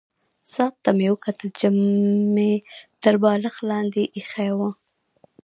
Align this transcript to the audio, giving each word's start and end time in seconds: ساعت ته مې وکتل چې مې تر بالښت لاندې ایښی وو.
ساعت 0.53 0.75
ته 0.83 0.91
مې 0.97 1.07
وکتل 1.13 1.47
چې 1.59 1.67
مې 2.33 2.51
تر 3.01 3.13
بالښت 3.21 3.59
لاندې 3.69 4.03
ایښی 4.15 4.49
وو. 4.57 4.69